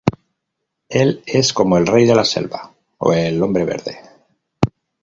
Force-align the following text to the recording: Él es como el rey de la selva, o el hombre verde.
Él 0.89 1.21
es 1.27 1.53
como 1.53 1.77
el 1.77 1.85
rey 1.85 2.07
de 2.07 2.15
la 2.15 2.25
selva, 2.25 2.73
o 2.97 3.13
el 3.13 3.39
hombre 3.43 3.65
verde. 3.65 3.99